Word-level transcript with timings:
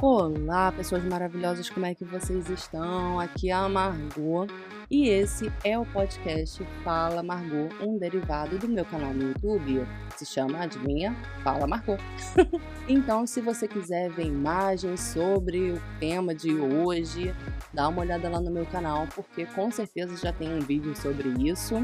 Olá, 0.00 0.72
pessoas 0.72 1.04
maravilhosas, 1.04 1.70
como 1.70 1.86
é 1.86 1.94
que 1.94 2.04
vocês 2.04 2.48
estão? 2.48 3.20
Aqui 3.20 3.50
é 3.50 3.52
a 3.52 3.68
Margot 3.68 4.46
e 4.90 5.08
esse 5.08 5.50
é 5.64 5.78
o 5.78 5.86
podcast 5.86 6.62
Fala 6.84 7.22
Margot, 7.22 7.70
um 7.80 7.96
derivado 7.96 8.58
do 8.58 8.68
meu 8.68 8.84
canal 8.84 9.14
no 9.14 9.28
YouTube. 9.28 9.86
Se 10.16 10.26
chama, 10.26 10.58
adivinha? 10.58 11.16
Fala 11.42 11.66
Margot. 11.66 11.96
então, 12.86 13.26
se 13.26 13.40
você 13.40 13.66
quiser 13.66 14.10
ver 14.10 14.26
imagens 14.26 15.00
sobre 15.00 15.70
o 15.70 15.82
tema 15.98 16.34
de 16.34 16.52
hoje, 16.52 17.34
dá 17.72 17.88
uma 17.88 18.02
olhada 18.02 18.28
lá 18.28 18.40
no 18.40 18.50
meu 18.50 18.66
canal, 18.66 19.06
porque 19.14 19.46
com 19.46 19.70
certeza 19.70 20.16
já 20.16 20.32
tem 20.32 20.52
um 20.52 20.60
vídeo 20.60 20.94
sobre 20.96 21.28
isso. 21.48 21.76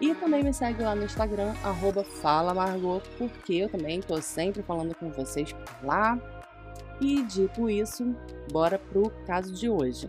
E 0.00 0.14
também 0.14 0.44
me 0.44 0.54
segue 0.54 0.82
lá 0.82 0.94
no 0.94 1.04
Instagram, 1.04 1.54
arroba 1.64 2.04
Fala 2.04 2.54
Margot, 2.54 3.02
porque 3.18 3.54
eu 3.54 3.68
também 3.68 4.00
tô 4.00 4.20
sempre 4.22 4.62
falando 4.62 4.94
com 4.94 5.10
vocês 5.10 5.52
por 5.52 5.84
lá. 5.84 6.18
E 7.00 7.22
dito 7.22 7.68
isso, 7.68 8.14
bora 8.52 8.78
pro 8.78 9.10
caso 9.26 9.52
de 9.52 9.68
hoje. 9.68 10.06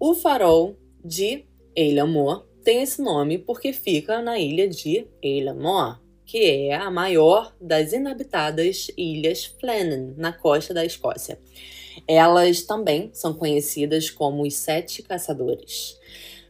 O 0.00 0.14
farol 0.14 0.76
de 1.02 1.46
Eilamor 1.76 2.46
tem 2.64 2.82
esse 2.82 3.02
nome 3.02 3.38
porque 3.38 3.72
fica 3.72 4.22
na 4.22 4.38
ilha 4.38 4.66
de 4.66 5.06
Eilamor, 5.22 6.00
que 6.24 6.38
é 6.38 6.74
a 6.74 6.90
maior 6.90 7.54
das 7.60 7.92
inabitadas 7.92 8.90
ilhas 8.96 9.44
Flannan, 9.44 10.14
na 10.16 10.32
costa 10.32 10.72
da 10.72 10.84
Escócia. 10.84 11.38
Elas 12.08 12.62
também 12.62 13.10
são 13.12 13.34
conhecidas 13.34 14.10
como 14.10 14.42
os 14.42 14.54
Sete 14.54 15.02
Caçadores. 15.02 15.98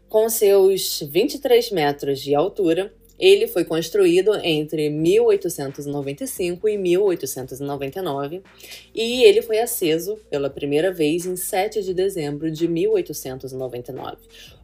Com 0.09 0.29
seus 0.31 1.01
23 1.01 1.73
metros 1.73 2.21
de 2.21 2.35
altura, 2.35 2.95
ele 3.19 3.47
foi 3.47 3.65
construído 3.65 4.35
entre 4.43 4.91
1895 4.91 6.69
e 6.69 6.77
1899 6.77 8.43
e 8.95 9.23
ele 9.23 9.41
foi 9.41 9.61
aceso 9.61 10.17
pela 10.29 10.51
primeira 10.51 10.93
vez 10.93 11.25
em 11.25 11.37
7 11.37 11.83
de 11.83 11.95
dezembro 11.95 12.51
de 12.51 12.67
1899. 12.67 14.17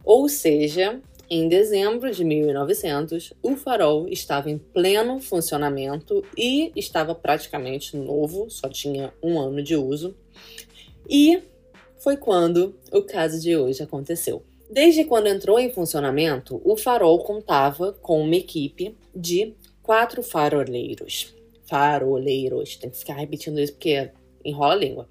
Ou 0.03 0.27
seja, 0.27 0.99
em 1.33 1.47
dezembro 1.47 2.11
de 2.11 2.25
1900, 2.25 3.31
o 3.41 3.55
farol 3.55 4.05
estava 4.09 4.51
em 4.51 4.57
pleno 4.57 5.17
funcionamento 5.21 6.25
e 6.37 6.73
estava 6.75 7.15
praticamente 7.15 7.95
novo, 7.95 8.49
só 8.49 8.67
tinha 8.67 9.13
um 9.23 9.39
ano 9.39 9.63
de 9.63 9.77
uso. 9.77 10.13
E 11.09 11.41
foi 11.99 12.17
quando 12.17 12.75
o 12.91 13.01
caso 13.01 13.39
de 13.39 13.55
hoje 13.55 13.81
aconteceu. 13.81 14.43
Desde 14.69 15.05
quando 15.05 15.27
entrou 15.27 15.57
em 15.57 15.71
funcionamento, 15.71 16.61
o 16.65 16.75
farol 16.75 17.23
contava 17.23 17.93
com 17.93 18.21
uma 18.21 18.35
equipe 18.35 18.93
de 19.15 19.55
quatro 19.81 20.21
faroleiros. 20.21 21.33
Faroleiros, 21.63 22.75
tem 22.75 22.89
que 22.89 22.97
ficar 22.97 23.13
repetindo 23.13 23.57
isso 23.61 23.71
porque 23.71 24.11
enrola 24.43 24.73
a 24.73 24.77
língua. 24.77 25.09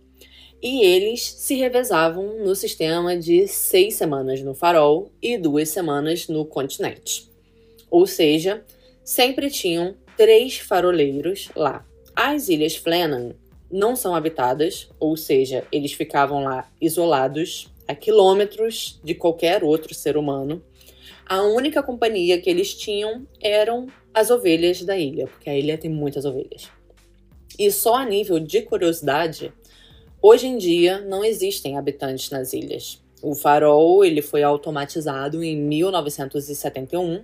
E 0.63 0.85
eles 0.85 1.23
se 1.23 1.55
revezavam 1.55 2.45
no 2.45 2.55
sistema 2.55 3.17
de 3.17 3.49
seis 3.49 3.95
semanas 3.95 4.43
no 4.43 4.55
farol 4.55 5.11
e 5.23 5.39
duas 5.39 5.71
semanas 5.71 6.29
no 6.29 6.45
continente. 6.45 7.31
Ou 7.91 8.07
seja, 8.07 8.63
sempre 9.03 9.51
tinham 9.51 9.97
três 10.17 10.59
faroleiros 10.59 11.49
lá. 11.57 11.87
As 12.15 12.51
Ilhas 12.51 12.77
Flannan 12.77 13.35
não 13.71 13.97
são 13.97 14.15
habitadas, 14.15 14.91
ou 14.99 15.17
seja, 15.17 15.65
eles 15.73 15.95
ficavam 15.95 16.45
lá 16.45 16.71
isolados 16.81 17.69
a 17.89 17.95
quilômetros 17.95 19.01
de 19.03 19.15
qualquer 19.15 19.65
outro 19.65 19.95
ser 19.95 20.17
humano. 20.17 20.63
A 21.25 21.43
única 21.43 21.83
companhia 21.83 22.41
que 22.41 22.51
eles 22.51 22.75
tinham 22.75 23.27
eram 23.41 23.87
as 24.13 24.31
ovelhas 24.31 24.83
da 24.83 24.99
ilha, 24.99 25.27
porque 25.27 25.49
a 25.49 25.57
ilha 25.57 25.79
tem 25.79 25.91
muitas 25.91 26.25
ovelhas. 26.25 26.69
E 27.59 27.71
só 27.71 27.95
a 27.97 28.05
nível 28.05 28.39
de 28.39 28.63
curiosidade, 28.63 29.53
hoje 30.23 30.47
em 30.47 30.59
dia 30.59 31.01
não 31.01 31.25
existem 31.25 31.77
habitantes 31.77 32.31
nas 32.31 32.53
ilhas. 32.53 33.03
O 33.23 33.35
farol 33.35 34.05
ele 34.05 34.23
foi 34.23 34.43
automatizado 34.43 35.43
em 35.45 35.57
1971 35.57 37.23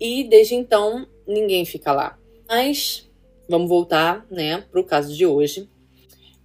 e 0.00 0.24
desde 0.24 0.54
então 0.54 1.06
ninguém 1.26 1.64
fica 1.64 1.92
lá. 1.92 2.18
Mas 2.48 3.08
vamos 3.48 3.68
voltar, 3.68 4.26
né, 4.30 4.64
para 4.70 4.80
o 4.80 4.84
caso 4.84 5.14
de 5.14 5.24
hoje. 5.24 5.68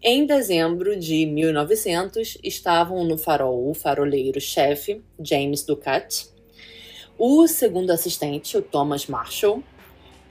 Em 0.02 0.26
dezembro 0.26 0.98
de 0.98 1.26
1900, 1.26 2.38
estavam 2.44 3.04
no 3.04 3.18
farol 3.18 3.70
o 3.70 3.74
faroleiro-chefe 3.74 5.02
James 5.20 5.64
Ducat, 5.64 6.28
o 7.18 7.48
segundo 7.48 7.90
assistente, 7.90 8.56
o 8.56 8.62
Thomas 8.62 9.08
Marshall, 9.08 9.64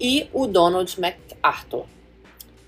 e 0.01 0.29
o 0.33 0.47
Donald 0.47 1.01
MacArthur. 1.01 1.87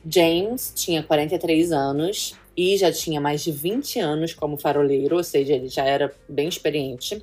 James 0.05 0.73
tinha 0.75 1.03
43 1.03 1.73
anos 1.73 2.35
e 2.59 2.77
já 2.77 2.91
tinha 2.91 3.21
mais 3.21 3.45
de 3.45 3.53
20 3.53 4.01
anos 4.01 4.35
como 4.35 4.59
faroleiro, 4.59 5.17
ou 5.17 5.23
seja, 5.23 5.55
ele 5.55 5.69
já 5.69 5.85
era 5.85 6.13
bem 6.29 6.49
experiente. 6.49 7.23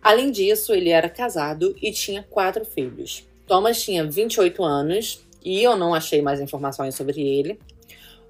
Além 0.00 0.30
disso, 0.30 0.72
ele 0.72 0.90
era 0.90 1.08
casado 1.08 1.74
e 1.82 1.90
tinha 1.90 2.22
quatro 2.22 2.64
filhos. 2.64 3.26
Thomas 3.44 3.82
tinha 3.82 4.06
28 4.06 4.62
anos 4.62 5.26
e 5.44 5.60
eu 5.64 5.76
não 5.76 5.92
achei 5.92 6.22
mais 6.22 6.40
informações 6.40 6.94
sobre 6.94 7.20
ele. 7.20 7.58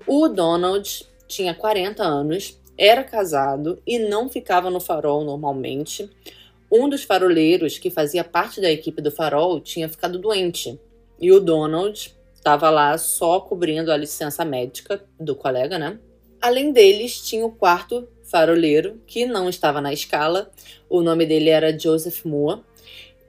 O 0.06 0.26
Donald 0.26 1.06
tinha 1.26 1.52
40 1.52 2.02
anos, 2.02 2.58
era 2.78 3.04
casado 3.04 3.78
e 3.86 3.98
não 3.98 4.30
ficava 4.30 4.70
no 4.70 4.80
farol 4.80 5.24
normalmente. 5.24 6.08
Um 6.72 6.88
dos 6.88 7.02
faroleiros 7.02 7.76
que 7.76 7.90
fazia 7.90 8.24
parte 8.24 8.58
da 8.58 8.70
equipe 8.70 9.02
do 9.02 9.10
farol 9.10 9.60
tinha 9.60 9.86
ficado 9.86 10.18
doente 10.18 10.80
e 11.20 11.30
o 11.30 11.40
Donald 11.40 12.16
estava 12.34 12.70
lá 12.70 12.96
só 12.96 13.38
cobrindo 13.38 13.92
a 13.92 13.98
licença 13.98 14.46
médica 14.46 15.04
do 15.20 15.36
colega, 15.36 15.78
né? 15.78 15.98
Além 16.40 16.72
deles, 16.72 17.20
tinha 17.20 17.44
o 17.44 17.50
quarto 17.52 18.08
faroleiro 18.22 19.00
que 19.06 19.26
não 19.26 19.48
estava 19.48 19.80
na 19.80 19.92
escala. 19.92 20.50
O 20.88 21.02
nome 21.02 21.26
dele 21.26 21.50
era 21.50 21.76
Joseph 21.76 22.24
Moore 22.24 22.62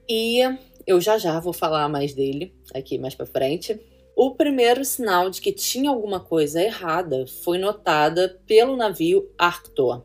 e 0.08 0.42
eu 0.86 1.02
já 1.02 1.18
já 1.18 1.40
vou 1.40 1.54
falar 1.54 1.88
mais 1.90 2.14
dele 2.14 2.54
aqui 2.74 2.98
mais 2.98 3.16
para 3.16 3.26
frente. 3.26 3.80
O 4.16 4.36
primeiro 4.36 4.84
sinal 4.84 5.30
de 5.30 5.42
que 5.42 5.52
tinha 5.52 5.90
alguma 5.90 6.20
coisa 6.20 6.62
errada 6.62 7.26
foi 7.44 7.58
notada 7.58 8.40
pelo 8.46 8.76
navio 8.76 9.32
Arctor, 9.38 10.04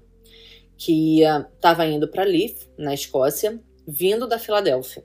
que 0.78 1.20
estava 1.22 1.86
indo 1.86 2.08
para 2.08 2.22
Leith, 2.22 2.68
na 2.78 2.94
Escócia, 2.94 3.60
vindo 3.86 4.28
da 4.28 4.38
Filadélfia. 4.38 5.04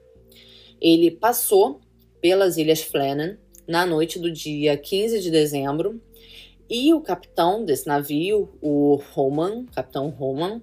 Ele 0.80 1.10
passou 1.10 1.80
pelas 2.20 2.56
Ilhas 2.56 2.82
Flannan 2.82 3.36
na 3.66 3.84
noite 3.84 4.18
do 4.18 4.30
dia 4.30 4.76
15 4.76 5.20
de 5.20 5.30
dezembro 5.30 6.00
e 6.70 6.94
o 6.94 7.00
capitão 7.00 7.64
desse 7.64 7.86
navio, 7.86 8.48
o 8.62 9.02
Roman, 9.12 9.66
capitão 9.66 10.08
Roman, 10.08 10.62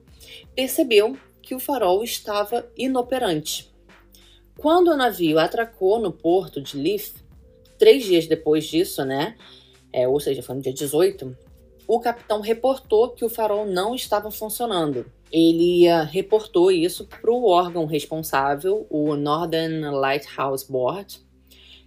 percebeu 0.55 1.17
que 1.41 1.53
o 1.53 1.59
farol 1.59 2.03
estava 2.03 2.67
inoperante. 2.77 3.71
Quando 4.57 4.87
o 4.87 4.97
navio 4.97 5.37
atracou 5.37 5.99
no 5.99 6.11
porto 6.11 6.61
de 6.61 6.77
Leith, 6.77 7.27
Três 7.77 8.03
dias 8.03 8.25
depois 8.25 8.65
disso, 8.65 9.05
né? 9.05 9.35
É, 9.93 10.07
ou 10.07 10.19
seja, 10.19 10.41
foi 10.41 10.55
no 10.55 10.61
dia 10.61 10.73
18, 10.73 11.37
o 11.87 11.99
capitão 11.99 12.41
reportou 12.41 13.09
que 13.09 13.23
o 13.23 13.29
farol 13.29 13.65
não 13.65 13.93
estava 13.93 14.31
funcionando. 14.31 15.05
Ele 15.31 15.87
uh, 15.87 16.03
reportou 16.05 16.71
isso 16.71 17.05
para 17.05 17.31
o 17.31 17.47
órgão 17.47 17.85
responsável, 17.85 18.87
o 18.89 19.15
Northern 19.15 19.81
Lighthouse 19.91 20.69
Board, 20.69 21.21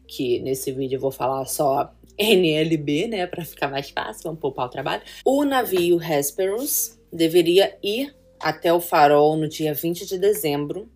que 0.07 0.39
nesse 0.41 0.71
vídeo 0.71 0.97
eu 0.97 1.01
vou 1.01 1.11
falar 1.11 1.45
só 1.47 1.93
NLB, 2.21 3.09
né, 3.09 3.27
para 3.27 3.45
ficar 3.45 3.69
mais 3.69 3.89
fácil, 3.89 4.25
vamos 4.25 4.41
poupar 4.41 4.67
o 4.67 4.71
trabalho. 4.71 5.03
O 5.25 5.43
navio 5.43 5.99
Hesperus 6.01 6.99
deveria 7.11 7.77
ir 7.83 8.15
até 8.39 8.73
o 8.73 8.81
farol 8.81 9.37
no 9.37 9.49
dia 9.49 9.73
20 9.73 10.07
de 10.07 10.19
dezembro 10.19 10.89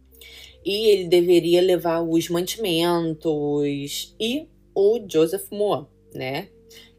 e 0.64 0.88
ele 0.88 1.08
deveria 1.08 1.62
levar 1.62 2.02
os 2.02 2.28
mantimentos 2.28 4.14
e 4.20 4.48
o 4.74 5.00
Joseph 5.08 5.50
Moore, 5.50 5.86
né? 6.14 6.48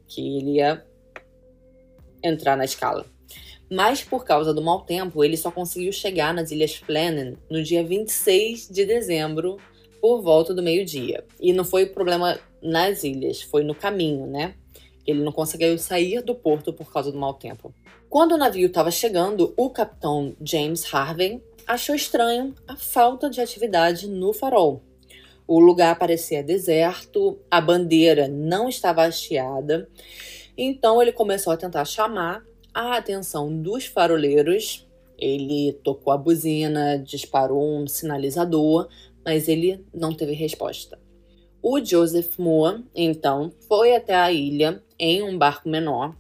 Que 0.08 0.38
ele 0.38 0.56
ia 0.58 0.84
entrar 2.24 2.56
na 2.56 2.66
escala. 2.66 3.06
Mas 3.72 4.04
por 4.04 4.24
causa 4.24 4.54
do 4.54 4.62
mau 4.62 4.82
tempo, 4.82 5.24
ele 5.24 5.38
só 5.38 5.52
conseguiu 5.52 5.92
chegar 5.92 6.34
nas 6.34 6.52
Ilhas 6.52 6.76
Flannan 6.76 7.34
no 7.50 7.64
dia 7.64 7.84
26 7.84 8.70
de 8.70 8.86
dezembro, 8.86 9.58
por 10.00 10.22
volta 10.22 10.54
do 10.54 10.62
meio-dia. 10.62 11.24
E 11.40 11.52
não 11.52 11.66
foi 11.66 11.88
problema 11.88 12.40
nas 12.66 13.04
ilhas, 13.04 13.42
foi 13.42 13.64
no 13.64 13.76
caminho, 13.76 14.26
né? 14.26 14.56
Ele 15.06 15.24
não 15.24 15.32
conseguiu 15.32 15.78
sair 15.78 16.22
do 16.22 16.34
porto 16.34 16.74
por 16.74 16.92
causa 16.92 17.12
do 17.12 17.18
mau 17.18 17.34
tempo. 17.34 17.74
Quando 18.10 18.34
o 18.34 18.38
navio 18.38 18.68
estava 18.68 18.90
chegando, 18.92 19.54
o 19.56 19.70
capitão 19.70 20.36
James 20.42 20.92
Harvey 20.94 21.42
achou 21.68 21.96
estranho 21.96 22.56
a 22.68 22.76
falta 22.76 23.30
de 23.30 23.42
atividade 23.42 24.08
no 24.08 24.34
farol. 24.34 24.82
O 25.48 25.60
lugar 25.60 25.98
parecia 26.00 26.44
deserto, 26.44 27.38
a 27.52 27.62
bandeira 27.62 28.28
não 28.28 28.68
estava 28.68 29.04
hasteada. 29.04 29.88
Então 30.58 31.02
ele 31.02 31.12
começou 31.12 31.54
a 31.54 31.58
tentar 31.58 31.86
chamar 31.86 32.44
a 32.74 32.98
atenção 32.98 33.62
dos 33.62 33.86
faroleiros. 33.86 34.88
Ele 35.18 35.74
tocou 35.84 36.12
a 36.12 36.18
buzina, 36.18 36.98
disparou 36.98 37.80
um 37.80 37.88
sinalizador, 37.88 38.88
mas 39.24 39.48
ele 39.48 39.86
não 39.94 40.14
teve 40.14 40.34
resposta. 40.34 41.05
O 41.68 41.84
Joseph 41.84 42.38
Moore, 42.38 42.86
então, 42.94 43.52
foi 43.68 43.96
até 43.96 44.14
a 44.14 44.32
ilha 44.32 44.84
em 45.00 45.24
um 45.24 45.36
barco 45.36 45.68
menor. 45.68 46.16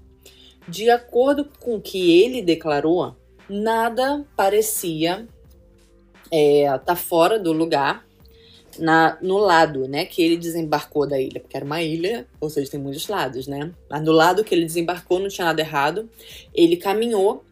De 0.68 0.90
acordo 0.90 1.48
com 1.60 1.76
o 1.76 1.80
que 1.80 2.20
ele 2.20 2.42
declarou, 2.42 3.16
nada 3.48 4.26
parecia 4.36 5.28
estar 6.24 6.36
é, 6.36 6.76
tá 6.80 6.96
fora 6.96 7.38
do 7.38 7.54
lugar 7.54 8.04
na, 8.80 9.20
no 9.22 9.38
lado, 9.38 9.88
né, 9.88 10.06
que 10.06 10.20
ele 10.20 10.36
desembarcou 10.36 11.06
da 11.06 11.22
ilha, 11.22 11.40
porque 11.40 11.56
era 11.56 11.64
uma 11.64 11.80
ilha, 11.80 12.26
ou 12.42 12.50
seja, 12.50 12.72
tem 12.72 12.80
muitos 12.80 13.08
lados, 13.08 13.46
né? 13.46 13.72
Mas 13.88 14.02
no 14.02 14.14
lado 14.14 14.44
que 14.44 14.56
ele 14.56 14.66
desembarcou 14.66 15.20
não 15.20 15.28
tinha 15.28 15.46
nada 15.46 15.62
errado. 15.62 16.10
Ele 16.56 16.76
caminhou 16.76 17.46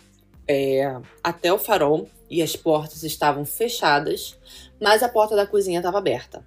é, 0.48 1.00
até 1.24 1.54
o 1.54 1.60
farol 1.60 2.10
e 2.28 2.42
as 2.42 2.56
portas 2.56 3.04
estavam 3.04 3.46
fechadas, 3.46 4.36
mas 4.82 5.04
a 5.04 5.10
porta 5.10 5.36
da 5.36 5.46
cozinha 5.46 5.78
estava 5.78 6.00
aberta. 6.00 6.44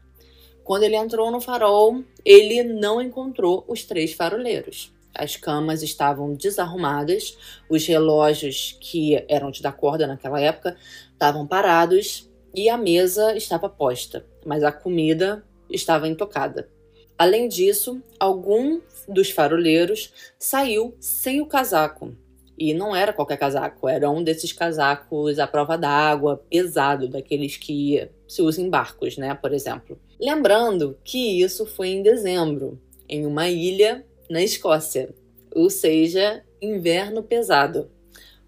Quando 0.66 0.82
ele 0.82 0.96
entrou 0.96 1.30
no 1.30 1.40
farol, 1.40 2.02
ele 2.24 2.64
não 2.64 3.00
encontrou 3.00 3.64
os 3.68 3.84
três 3.84 4.14
faroleiros. 4.14 4.92
As 5.14 5.36
camas 5.36 5.80
estavam 5.80 6.34
desarrumadas, 6.34 7.38
os 7.70 7.86
relógios 7.86 8.76
que 8.80 9.24
eram 9.28 9.52
de 9.52 9.62
dar 9.62 9.76
corda 9.76 10.08
naquela 10.08 10.40
época 10.40 10.76
estavam 11.12 11.46
parados 11.46 12.28
e 12.52 12.68
a 12.68 12.76
mesa 12.76 13.36
estava 13.36 13.68
posta, 13.68 14.26
mas 14.44 14.64
a 14.64 14.72
comida 14.72 15.46
estava 15.70 16.08
intocada. 16.08 16.68
Além 17.16 17.46
disso, 17.46 18.02
algum 18.18 18.80
dos 19.06 19.30
faroleiros 19.30 20.12
saiu 20.36 20.96
sem 20.98 21.40
o 21.40 21.46
casaco. 21.46 22.12
E 22.58 22.74
não 22.74 22.96
era 22.96 23.12
qualquer 23.12 23.36
casaco, 23.36 23.88
era 23.88 24.10
um 24.10 24.24
desses 24.24 24.52
casacos 24.52 25.38
à 25.38 25.46
prova 25.46 25.78
d'água, 25.78 26.44
pesado, 26.50 27.06
daqueles 27.06 27.56
que 27.56 28.10
se 28.26 28.42
usam 28.42 28.64
em 28.64 28.68
barcos, 28.68 29.16
né, 29.16 29.32
por 29.32 29.52
exemplo. 29.52 29.96
Lembrando 30.18 30.98
que 31.04 31.42
isso 31.42 31.66
foi 31.66 31.88
em 31.88 32.02
dezembro, 32.02 32.80
em 33.08 33.26
uma 33.26 33.48
ilha 33.48 34.04
na 34.30 34.42
Escócia, 34.42 35.14
ou 35.54 35.68
seja, 35.68 36.42
inverno 36.60 37.22
pesado. 37.22 37.90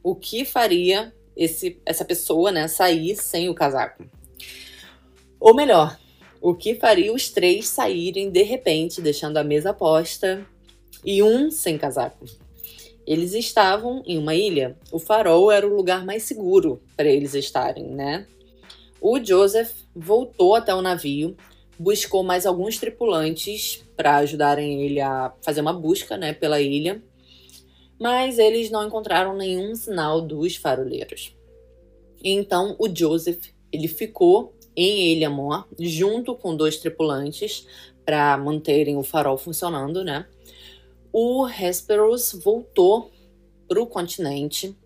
O 0.03 0.15
que 0.15 0.45
faria 0.45 1.13
esse, 1.37 1.81
essa 1.87 2.05
pessoa 2.05 2.51
né, 2.51 2.67
sair 2.67 3.17
sem 3.17 3.49
o 3.49 3.55
casaco. 3.55 4.05
Ou 5.39 5.55
melhor, 5.55 5.99
o 6.41 6.55
que 6.55 6.75
faria 6.75 7.13
os 7.13 7.31
três 7.31 7.69
saírem 7.69 8.31
de 8.31 8.43
repente, 8.43 9.01
deixando 9.01 9.37
a 9.37 9.45
mesa 9.45 9.73
posta 9.73 10.45
e 11.05 11.23
um 11.23 11.51
sem 11.51 11.79
casaco. 11.79 12.25
Eles 13.07 13.33
estavam 13.33 14.03
em 14.05 14.19
uma 14.19 14.35
ilha. 14.35 14.77
O 14.91 14.99
farol 14.99 15.51
era 15.51 15.67
o 15.67 15.75
lugar 15.75 16.05
mais 16.05 16.25
seguro 16.25 16.83
para 16.97 17.09
eles 17.09 17.35
estarem, 17.35 17.85
né? 17.85 18.27
O 19.01 19.23
Joseph 19.25 19.73
voltou 19.95 20.55
até 20.55 20.75
o 20.75 20.83
navio, 20.83 21.37
buscou 21.79 22.23
mais 22.23 22.45
alguns 22.45 22.79
tripulantes 22.79 23.85
para 23.97 24.17
ajudarem 24.17 24.83
ele 24.83 25.01
a 25.01 25.33
fazer 25.43 25.61
uma 25.61 25.73
busca, 25.73 26.17
né, 26.17 26.33
pela 26.33 26.61
ilha 26.61 27.03
mas 27.99 28.39
eles 28.39 28.71
não 28.71 28.87
encontraram 28.87 29.37
nenhum 29.37 29.75
sinal 29.75 30.21
dos 30.21 30.57
faroleiros. 30.57 31.35
Então 32.23 32.77
o 32.79 32.89
Joseph 32.95 33.49
ele 33.73 33.89
ficou 33.89 34.55
em 34.77 35.13
Ilha 35.13 35.29
Mor 35.29 35.67
junto 35.79 36.35
com 36.37 36.57
dois 36.57 36.77
tripulantes 36.77 37.67
para 38.05 38.39
manterem 38.39 38.97
o 38.97 39.03
farol 39.03 39.37
funcionando, 39.37 40.05
né? 40.05 40.27
O 41.13 41.47
Hesperus 41.49 42.33
voltou 42.33 43.11
para 43.67 43.83
o 43.83 43.87
continente. 43.87 44.77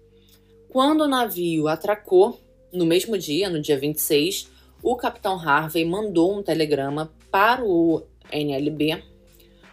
Quando 0.69 1.03
o 1.03 1.09
navio 1.09 1.69
atracou, 1.69 2.41
no 2.73 2.87
mesmo 2.87 3.19
dia, 3.19 3.51
no 3.51 3.61
dia 3.61 3.79
26, 3.79 4.49
o 4.83 4.97
capitão 4.97 5.39
Harvey 5.39 5.85
mandou 5.85 6.37
um 6.37 6.43
telegrama 6.43 7.13
para 7.31 7.65
o 7.65 8.03
NLB. 8.33 9.03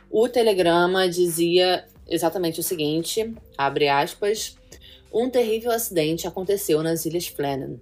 O 0.09 0.29
telegrama 0.29 1.09
dizia 1.09 1.85
exatamente 2.07 2.59
o 2.59 2.63
seguinte, 2.63 3.33
abre 3.57 3.87
aspas, 3.89 4.55
um 5.11 5.29
terrível 5.29 5.71
acidente 5.71 6.27
aconteceu 6.27 6.83
nas 6.83 7.05
Ilhas 7.05 7.27
Flannan. 7.27 7.77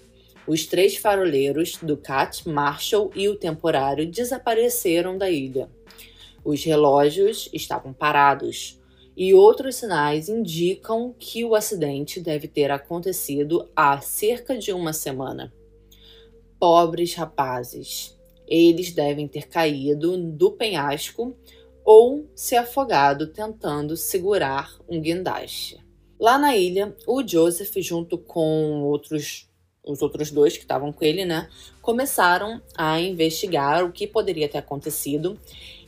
Os 0.48 0.66
três 0.66 0.96
faroleiros, 0.96 1.78
Ducat, 1.82 2.48
Marshall 2.48 3.12
e 3.14 3.28
o 3.28 3.36
temporário, 3.36 4.10
desapareceram 4.10 5.18
da 5.18 5.30
ilha. 5.30 5.70
Os 6.44 6.64
relógios 6.64 7.50
estavam 7.52 7.92
parados 7.92 8.80
e 9.16 9.34
outros 9.34 9.76
sinais 9.76 10.30
indicam 10.30 11.14
que 11.20 11.44
o 11.44 11.56
acidente 11.56 12.22
deve 12.22 12.48
ter 12.48 12.72
acontecido 12.72 13.70
há 13.76 14.00
cerca 14.00 14.58
de 14.58 14.72
uma 14.72 14.94
semana. 14.94 15.52
Pobres 16.60 17.14
rapazes, 17.14 18.18
eles 18.48 18.92
devem 18.92 19.28
ter 19.28 19.48
caído 19.48 20.18
do 20.18 20.52
penhasco 20.52 21.36
ou 21.84 22.30
se 22.36 22.56
afogado 22.56 23.28
tentando 23.28 23.96
segurar 23.96 24.76
um 24.90 25.00
guindaste. 25.00 25.78
Lá 26.20 26.38
na 26.38 26.56
ilha, 26.56 26.96
o 27.06 27.26
Joseph, 27.26 27.74
junto 27.78 28.18
com 28.18 28.82
outros, 28.82 29.48
os 29.86 30.02
outros 30.02 30.32
dois 30.32 30.58
que 30.58 30.64
estavam 30.64 30.92
com 30.92 31.06
ele, 31.06 31.26
né, 31.26 31.48
começaram 31.82 32.62
a 32.76 33.00
investigar 33.00 33.86
o 33.86 33.92
que 33.92 34.08
poderia 34.08 34.50
ter 34.50 34.58
acontecido 34.58 35.40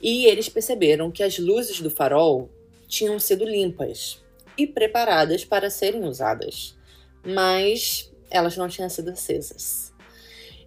e 0.01 0.25
eles 0.25 0.47
perceberam 0.47 1.11
que 1.11 1.23
as 1.23 1.39
luzes 1.39 1.81
do 1.81 1.89
farol 1.89 2.49
tinham 2.87 3.19
sido 3.19 3.43
limpas 3.43 4.23
e 4.57 4.67
preparadas 4.67 5.43
para 5.43 5.69
serem 5.69 6.03
usadas, 6.05 6.77
mas 7.25 8.11
elas 8.29 8.55
não 8.55 8.67
tinham 8.67 8.89
sido 8.89 9.09
acesas. 9.09 9.88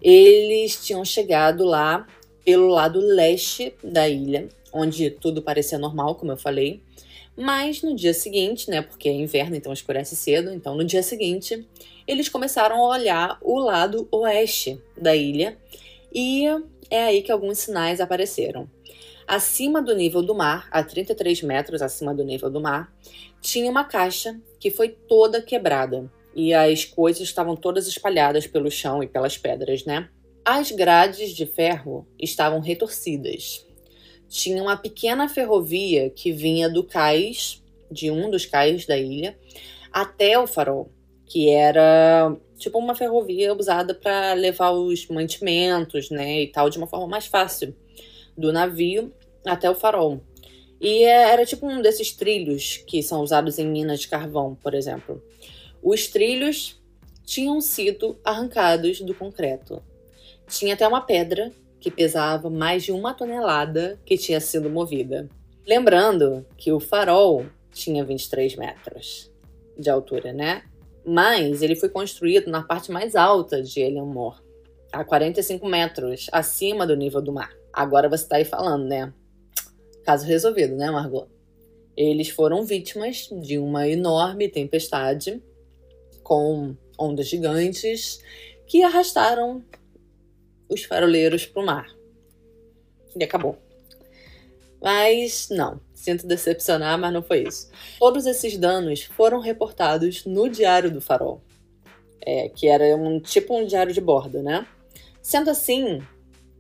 Eles 0.03 0.85
tinham 0.85 1.05
chegado 1.05 1.65
lá 1.65 2.07
pelo 2.45 2.69
lado 2.69 2.99
leste 3.01 3.75
da 3.83 4.09
ilha 4.09 4.49
onde 4.73 5.11
tudo 5.11 5.43
parecia 5.43 5.79
normal, 5.79 6.15
como 6.15 6.33
eu 6.33 6.37
falei. 6.37 6.83
Mas 7.37 7.83
no 7.83 7.95
dia 7.95 8.15
seguinte, 8.15 8.71
né, 8.71 8.83
porque 8.83 9.09
é 9.09 9.13
inverno, 9.13 9.57
então 9.57 9.73
escurece 9.73 10.17
cedo, 10.17 10.53
então 10.53 10.75
no 10.75 10.85
dia 10.85 11.03
seguinte, 11.03 11.67
eles 12.07 12.29
começaram 12.29 12.77
a 12.77 12.89
olhar 12.89 13.39
o 13.41 13.59
lado 13.59 14.09
oeste 14.11 14.81
da 14.97 15.15
ilha 15.15 15.57
e 16.13 16.45
é 16.91 17.05
aí 17.05 17.23
que 17.23 17.33
alguns 17.33 17.59
sinais 17.59 18.01
apareceram. 18.01 18.69
Acima 19.27 19.81
do 19.81 19.95
nível 19.95 20.23
do 20.23 20.35
mar, 20.35 20.69
a 20.71 20.83
33 20.83 21.43
metros 21.43 21.81
acima 21.81 22.15
do 22.15 22.25
nível 22.25 22.51
do 22.51 22.61
mar, 22.61 22.93
tinha 23.41 23.71
uma 23.71 23.85
caixa 23.85 24.39
que 24.61 24.71
foi 24.71 24.89
toda 24.89 25.41
quebrada 25.41 26.11
e 26.35 26.55
as 26.55 26.85
coisas 26.85 27.23
estavam 27.23 27.57
todas 27.57 27.87
espalhadas 27.87 28.47
pelo 28.47 28.71
chão 28.71 29.03
e 29.03 29.07
pelas 29.07 29.37
pedras, 29.37 29.85
né? 29.85 30.09
As 30.45 30.71
grades 30.71 31.31
de 31.31 31.47
ferro 31.47 32.07
estavam 32.19 32.61
retorcidas 32.61 33.65
tinha 34.33 34.63
uma 34.63 34.79
pequena 34.79 35.29
ferrovia 35.29 36.09
que 36.09 36.33
vinha 36.33 36.69
do 36.69 36.83
cais, 36.83 37.63
de 37.91 38.11
um 38.11 38.31
dos 38.31 38.47
cais 38.47 38.87
da 38.87 38.97
ilha, 38.97 39.39
até 39.93 40.39
o 40.39 40.47
farol, 40.47 40.91
que 41.27 41.51
era 41.51 42.35
tipo 42.57 42.79
uma 42.79 42.95
ferrovia 42.95 43.53
usada 43.55 43.95
para 43.95 44.33
levar 44.33 44.71
os 44.71 45.07
mantimentos, 45.09 46.09
né, 46.09 46.43
e 46.43 46.47
tal, 46.47 46.71
de 46.71 46.79
uma 46.79 46.87
forma 46.87 47.07
mais 47.07 47.27
fácil, 47.27 47.77
do 48.37 48.51
navio 48.51 49.13
até 49.47 49.71
o 49.71 49.75
farol. 49.75 50.23
E 50.81 51.05
era 51.05 51.45
tipo 51.45 51.67
um 51.67 51.83
desses 51.83 52.13
trilhos 52.13 52.79
que 52.87 53.03
são 53.03 53.21
usados 53.21 53.59
em 53.59 53.67
minas 53.67 54.01
de 54.01 54.09
carvão, 54.09 54.57
por 54.63 54.73
exemplo. 54.73 55.23
Os 55.83 56.07
trilhos 56.07 56.81
tinham 57.25 57.61
sido 57.61 58.17
arrancados 58.25 59.01
do 59.01 59.15
concreto. 59.15 59.83
Tinha 60.47 60.75
até 60.75 60.87
uma 60.87 61.01
pedra 61.01 61.51
que 61.81 61.91
pesava 61.91 62.49
mais 62.49 62.85
de 62.85 62.93
uma 62.93 63.13
tonelada 63.13 63.99
que 64.05 64.17
tinha 64.17 64.41
sido 64.41 64.71
movida. 64.71 65.29
Lembrando 65.67 66.47
que 66.57 66.71
o 66.71 66.79
farol 66.79 67.47
tinha 67.73 68.05
23 68.05 68.55
metros 68.55 69.31
de 69.77 69.91
altura, 69.91 70.33
né? 70.33 70.63
Mas 71.05 71.63
ele 71.63 71.75
foi 71.75 71.89
construído 71.89 72.49
na 72.49 72.63
parte 72.63 72.93
mais 72.93 73.17
alta 73.17 73.61
de 73.61 73.81
Eleanor, 73.81 74.41
a 74.93 75.05
45 75.05 75.67
metros 75.67 76.29
acima 76.31 76.87
do 76.87 76.95
nível 76.97 77.21
do 77.21 77.33
mar. 77.33 77.53
Agora 77.73 78.09
você 78.09 78.29
tá 78.29 78.37
aí 78.37 78.45
falando, 78.45 78.85
né? 78.85 79.13
Caso 80.05 80.27
resolvido, 80.27 80.77
né, 80.77 80.91
Margot? 80.91 81.27
Eles 81.97 82.29
foram 82.29 82.65
vítimas 82.65 83.29
de 83.41 83.59
uma 83.59 83.89
enorme 83.89 84.49
tempestade 84.49 85.43
com 86.33 86.75
ondas 86.99 87.29
gigantes 87.29 88.19
que 88.67 88.83
arrastaram 88.83 89.63
os 90.67 90.83
faroleiros 90.83 91.45
para 91.45 91.63
o 91.63 91.67
mar. 91.67 91.87
E 93.15 93.23
acabou. 93.23 93.59
Mas 94.81 95.51
não, 95.51 95.79
sinto 95.93 96.27
decepcionar, 96.27 96.99
mas 96.99 97.13
não 97.13 97.23
foi 97.23 97.43
isso. 97.47 97.71
Todos 97.99 98.25
esses 98.25 98.57
danos 98.57 99.03
foram 99.03 99.41
reportados 99.41 100.25
no 100.25 100.49
Diário 100.49 100.91
do 100.91 101.03
Farol, 101.03 101.43
é, 102.23 102.49
que 102.49 102.67
era 102.67 102.97
um 102.97 103.21
tipo 103.21 103.55
um 103.55 103.67
diário 103.67 103.93
de 103.93 104.01
bordo, 104.01 104.43
né? 104.43 104.67
Sendo 105.21 105.51
assim, 105.51 106.01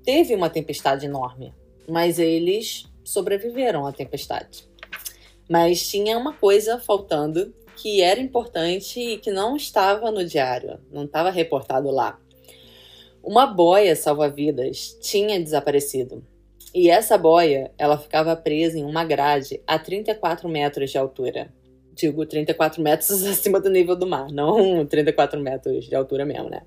teve 0.04 0.34
uma 0.34 0.50
tempestade 0.50 1.06
enorme, 1.06 1.54
mas 1.88 2.18
eles 2.18 2.84
sobreviveram 3.02 3.86
à 3.86 3.92
tempestade. 3.92 4.68
Mas 5.48 5.88
tinha 5.88 6.18
uma 6.18 6.34
coisa 6.34 6.78
faltando 6.78 7.54
que 7.82 8.00
era 8.00 8.20
importante 8.20 9.00
e 9.00 9.18
que 9.18 9.32
não 9.32 9.56
estava 9.56 10.12
no 10.12 10.24
diário, 10.24 10.78
não 10.92 11.04
estava 11.04 11.30
reportado 11.30 11.90
lá. 11.90 12.16
Uma 13.20 13.44
boia 13.44 13.96
salva-vidas 13.96 14.96
tinha 15.00 15.40
desaparecido. 15.40 16.24
E 16.72 16.88
essa 16.88 17.18
boia, 17.18 17.72
ela 17.76 17.98
ficava 17.98 18.36
presa 18.36 18.78
em 18.78 18.84
uma 18.84 19.04
grade 19.04 19.60
a 19.66 19.80
34 19.80 20.48
metros 20.48 20.92
de 20.92 20.96
altura. 20.96 21.52
Digo, 21.92 22.24
34 22.24 22.80
metros 22.80 23.10
acima 23.26 23.58
do 23.58 23.68
nível 23.68 23.96
do 23.96 24.06
mar, 24.06 24.30
não 24.30 24.86
34 24.86 25.40
metros 25.40 25.84
de 25.86 25.96
altura 25.96 26.24
mesmo, 26.24 26.48
né? 26.48 26.62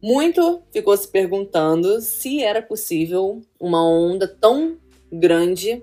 Muito 0.00 0.62
ficou 0.70 0.96
se 0.96 1.08
perguntando 1.08 2.00
se 2.00 2.44
era 2.44 2.62
possível 2.62 3.40
uma 3.58 3.84
onda 3.84 4.28
tão 4.28 4.78
grande 5.12 5.82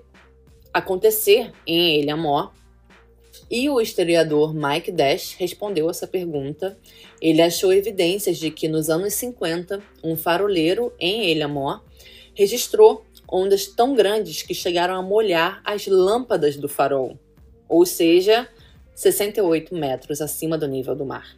acontecer 0.72 1.52
em 1.66 2.00
Ilha 2.00 2.16
Mó. 2.16 2.48
E 3.50 3.68
o 3.70 3.80
historiador 3.80 4.54
Mike 4.54 4.92
Dash 4.92 5.34
respondeu 5.38 5.88
essa 5.88 6.06
pergunta. 6.06 6.76
Ele 7.20 7.40
achou 7.40 7.72
evidências 7.72 8.36
de 8.36 8.50
que 8.50 8.68
nos 8.68 8.90
anos 8.90 9.14
50, 9.14 9.82
um 10.04 10.16
faroleiro 10.16 10.92
em 11.00 11.30
Ilha 11.30 11.48
Mó 11.48 11.80
registrou 12.34 13.04
ondas 13.30 13.66
tão 13.66 13.94
grandes 13.94 14.42
que 14.42 14.54
chegaram 14.54 14.94
a 14.94 15.02
molhar 15.02 15.60
as 15.64 15.86
lâmpadas 15.86 16.56
do 16.56 16.68
farol, 16.68 17.18
ou 17.68 17.84
seja, 17.84 18.48
68 18.94 19.74
metros 19.74 20.20
acima 20.20 20.56
do 20.56 20.68
nível 20.68 20.94
do 20.94 21.04
mar. 21.04 21.36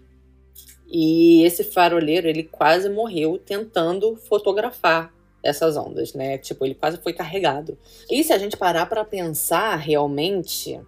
E 0.86 1.42
esse 1.44 1.62
faroleiro, 1.62 2.28
ele 2.28 2.42
quase 2.42 2.88
morreu 2.88 3.38
tentando 3.38 4.16
fotografar 4.16 5.12
essas 5.42 5.76
ondas, 5.76 6.12
né? 6.12 6.36
Tipo, 6.36 6.64
ele 6.64 6.74
quase 6.74 6.98
foi 6.98 7.12
carregado. 7.12 7.78
E 8.10 8.22
se 8.24 8.32
a 8.32 8.38
gente 8.38 8.56
parar 8.56 8.86
para 8.86 9.04
pensar 9.04 9.76
realmente, 9.76 10.80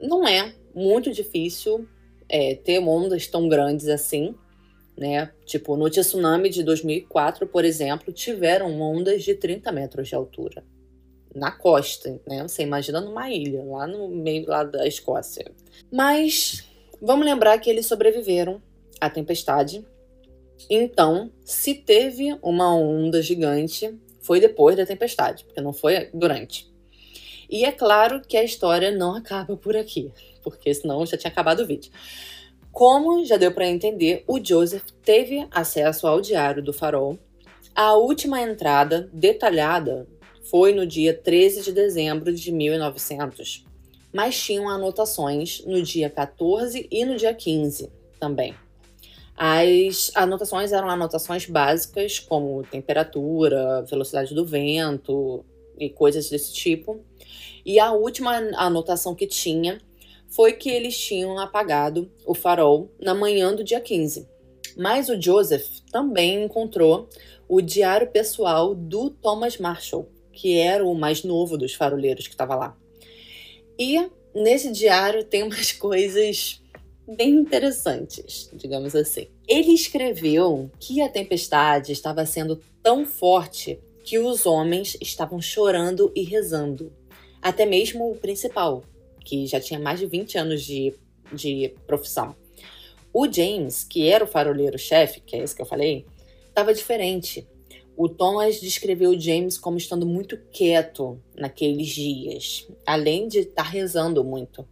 não 0.00 0.26
é 0.26 0.54
muito 0.74 1.12
difícil 1.12 1.86
é, 2.28 2.54
ter 2.54 2.78
ondas 2.78 3.26
tão 3.26 3.48
grandes 3.48 3.88
assim, 3.88 4.34
né? 4.96 5.30
Tipo, 5.44 5.76
no 5.76 5.88
tsunami 5.88 6.50
de 6.50 6.62
2004, 6.62 7.46
por 7.46 7.64
exemplo, 7.64 8.12
tiveram 8.12 8.80
ondas 8.80 9.22
de 9.22 9.34
30 9.34 9.70
metros 9.72 10.08
de 10.08 10.14
altura 10.14 10.64
na 11.34 11.50
costa, 11.50 12.20
né? 12.26 12.42
Você 12.42 12.62
imagina 12.62 13.00
numa 13.00 13.30
ilha, 13.30 13.62
lá 13.64 13.86
no 13.86 14.08
meio 14.08 14.48
lá 14.48 14.64
da 14.64 14.86
Escócia. 14.86 15.50
Mas 15.92 16.64
vamos 17.00 17.24
lembrar 17.24 17.58
que 17.58 17.70
eles 17.70 17.86
sobreviveram 17.86 18.60
à 19.00 19.08
tempestade 19.08 19.84
então, 20.68 21.30
se 21.44 21.74
teve 21.74 22.36
uma 22.42 22.74
onda 22.74 23.22
gigante, 23.22 23.96
foi 24.20 24.40
depois 24.40 24.76
da 24.76 24.86
tempestade, 24.86 25.44
porque 25.44 25.60
não 25.60 25.72
foi 25.72 26.08
durante. 26.12 26.70
E 27.48 27.64
é 27.64 27.72
claro 27.72 28.20
que 28.20 28.36
a 28.36 28.44
história 28.44 28.90
não 28.90 29.14
acaba 29.14 29.56
por 29.56 29.76
aqui, 29.76 30.12
porque 30.42 30.72
senão 30.74 31.06
já 31.06 31.16
tinha 31.16 31.30
acabado 31.30 31.60
o 31.60 31.66
vídeo. 31.66 31.90
Como 32.70 33.24
já 33.24 33.36
deu 33.36 33.52
para 33.52 33.66
entender, 33.66 34.22
o 34.26 34.38
Joseph 34.42 34.84
teve 35.02 35.46
acesso 35.50 36.06
ao 36.06 36.20
diário 36.20 36.62
do 36.62 36.72
farol. 36.72 37.18
A 37.74 37.94
última 37.94 38.40
entrada 38.40 39.08
detalhada 39.12 40.06
foi 40.50 40.72
no 40.72 40.86
dia 40.86 41.14
13 41.14 41.62
de 41.62 41.72
dezembro 41.72 42.32
de 42.32 42.52
1900, 42.52 43.64
mas 44.12 44.40
tinham 44.40 44.68
anotações 44.68 45.62
no 45.66 45.82
dia 45.82 46.08
14 46.10 46.86
e 46.90 47.04
no 47.04 47.16
dia 47.16 47.34
15 47.34 47.90
também. 48.20 48.54
As 49.36 50.10
anotações 50.14 50.72
eram 50.72 50.90
anotações 50.90 51.46
básicas, 51.46 52.18
como 52.18 52.64
temperatura, 52.64 53.82
velocidade 53.82 54.34
do 54.34 54.44
vento 54.44 55.44
e 55.78 55.88
coisas 55.88 56.28
desse 56.28 56.52
tipo. 56.52 57.00
E 57.68 57.78
a 57.78 57.92
última 57.92 58.34
anotação 58.56 59.14
que 59.14 59.26
tinha 59.26 59.78
foi 60.26 60.54
que 60.54 60.70
eles 60.70 60.98
tinham 60.98 61.38
apagado 61.38 62.10
o 62.24 62.34
farol 62.34 62.90
na 62.98 63.14
manhã 63.14 63.54
do 63.54 63.62
dia 63.62 63.78
15. 63.78 64.26
Mas 64.74 65.10
o 65.10 65.20
Joseph 65.20 65.80
também 65.92 66.44
encontrou 66.44 67.10
o 67.46 67.60
diário 67.60 68.10
pessoal 68.10 68.74
do 68.74 69.10
Thomas 69.10 69.58
Marshall, 69.58 70.08
que 70.32 70.56
era 70.56 70.82
o 70.82 70.94
mais 70.94 71.22
novo 71.22 71.58
dos 71.58 71.74
faroleiros 71.74 72.26
que 72.26 72.32
estava 72.32 72.54
lá. 72.54 72.74
E 73.78 73.98
nesse 74.34 74.72
diário 74.72 75.22
tem 75.22 75.42
umas 75.42 75.70
coisas 75.76 76.62
bem 77.06 77.34
interessantes, 77.34 78.48
digamos 78.54 78.94
assim. 78.94 79.28
Ele 79.46 79.74
escreveu 79.74 80.70
que 80.80 81.02
a 81.02 81.08
tempestade 81.10 81.92
estava 81.92 82.24
sendo 82.24 82.62
tão 82.82 83.04
forte 83.04 83.78
que 84.02 84.18
os 84.18 84.46
homens 84.46 84.96
estavam 85.02 85.38
chorando 85.38 86.10
e 86.16 86.22
rezando. 86.22 86.90
Até 87.42 87.64
mesmo 87.64 88.10
o 88.10 88.16
principal, 88.16 88.82
que 89.24 89.46
já 89.46 89.60
tinha 89.60 89.78
mais 89.78 90.00
de 90.00 90.06
20 90.06 90.38
anos 90.38 90.62
de, 90.62 90.94
de 91.32 91.74
profissão. 91.86 92.34
O 93.12 93.30
James, 93.30 93.84
que 93.84 94.08
era 94.08 94.24
o 94.24 94.26
faroleiro-chefe, 94.26 95.20
que 95.20 95.36
é 95.36 95.42
esse 95.42 95.54
que 95.54 95.62
eu 95.62 95.66
falei, 95.66 96.06
estava 96.48 96.74
diferente. 96.74 97.46
O 97.96 98.08
Thomas 98.08 98.60
descreveu 98.60 99.18
James 99.18 99.58
como 99.58 99.76
estando 99.76 100.06
muito 100.06 100.38
quieto 100.52 101.20
naqueles 101.36 101.88
dias, 101.88 102.68
além 102.86 103.26
de 103.26 103.40
estar 103.40 103.64
tá 103.64 103.68
rezando 103.68 104.22
muito. 104.22 104.66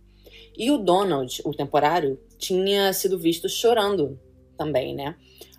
E 0.57 0.71
o 0.71 0.79
Donald, 0.79 1.43
o 1.45 1.53
temporário, 1.53 2.21
tinha 2.39 2.93
sido 2.93 3.19
visto 3.19 3.49
chorando 3.49 4.19
também, 4.57 4.95
né? 4.95 5.17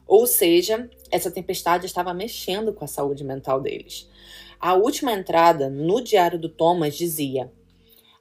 Ou 0.08 0.26
seja, 0.26 0.90
essa 1.12 1.30
tempestade 1.30 1.86
estava 1.86 2.14
mexendo 2.14 2.74
com 2.74 2.86
a 2.86 2.88
saúde 2.88 3.24
mental 3.24 3.60
deles. 3.60 4.10
A 4.60 4.74
última 4.74 5.12
entrada 5.12 5.70
no 5.70 6.02
diário 6.02 6.40
do 6.40 6.50
Thomas 6.50 6.96
dizia: 6.96 7.52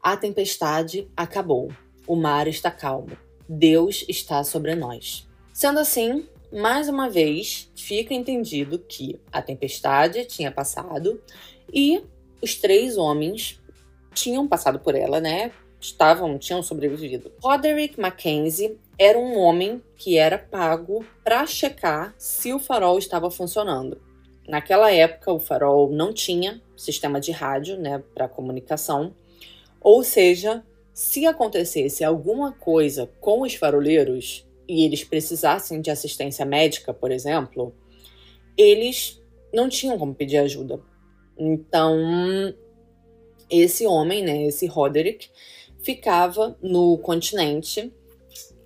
A 0.02 0.16
tempestade 0.16 1.08
acabou, 1.16 1.72
o 2.06 2.14
mar 2.16 2.46
está 2.46 2.70
calmo, 2.70 3.16
Deus 3.48 4.04
está 4.08 4.44
sobre 4.44 4.74
nós. 4.74 5.28
Sendo 5.52 5.78
assim, 5.78 6.28
mais 6.52 6.88
uma 6.88 7.08
vez, 7.08 7.70
fica 7.74 8.14
entendido 8.14 8.78
que 8.78 9.20
a 9.32 9.40
tempestade 9.40 10.24
tinha 10.24 10.52
passado 10.52 11.20
e 11.72 12.02
os 12.42 12.54
três 12.54 12.96
homens 12.96 13.60
tinham 14.14 14.46
passado 14.46 14.78
por 14.78 14.94
ela, 14.94 15.20
né? 15.20 15.52
estavam, 15.80 16.38
tinham 16.38 16.62
sobrevivido. 16.62 17.32
Roderick 17.42 18.00
Mackenzie 18.00 18.78
era 18.98 19.18
um 19.18 19.38
homem 19.38 19.82
que 19.96 20.16
era 20.16 20.38
pago 20.38 21.04
para 21.22 21.46
checar 21.46 22.14
se 22.18 22.52
o 22.52 22.58
farol 22.58 22.98
estava 22.98 23.30
funcionando. 23.30 24.00
Naquela 24.48 24.92
época, 24.92 25.32
o 25.32 25.40
farol 25.40 25.90
não 25.90 26.12
tinha 26.12 26.62
sistema 26.76 27.20
de 27.20 27.32
rádio, 27.32 27.76
né, 27.76 28.02
para 28.14 28.28
comunicação. 28.28 29.14
Ou 29.80 30.04
seja, 30.04 30.64
se 30.94 31.26
acontecesse 31.26 32.04
alguma 32.04 32.52
coisa 32.52 33.10
com 33.20 33.42
os 33.42 33.54
faroleiros 33.54 34.46
e 34.68 34.84
eles 34.84 35.02
precisassem 35.04 35.80
de 35.80 35.90
assistência 35.90 36.44
médica, 36.44 36.94
por 36.94 37.10
exemplo, 37.10 37.74
eles 38.56 39.20
não 39.52 39.68
tinham 39.68 39.98
como 39.98 40.14
pedir 40.14 40.38
ajuda. 40.38 40.80
Então, 41.38 41.96
esse 43.50 43.86
homem, 43.86 44.22
né, 44.22 44.44
esse 44.44 44.66
Roderick, 44.66 45.28
ficava 45.82 46.56
no 46.62 46.98
continente 46.98 47.92